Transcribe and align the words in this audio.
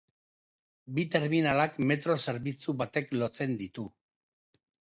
Bi 0.95 1.03
terminalak 1.15 1.77
metro 1.91 2.17
zerbitzu 2.25 2.77
batek 2.83 3.15
lotzen 3.21 3.57
ditu. 3.63 3.89